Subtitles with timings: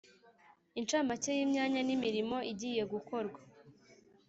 [0.79, 3.39] incamake y imyanya nimirimo igiye gukorwa